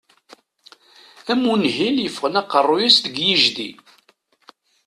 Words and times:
Am 1.31 1.41
unhil 1.53 1.95
yeffren 2.03 2.39
aqerruy-is 2.41 2.97
deg 3.03 3.15
yijdi. 3.25 3.69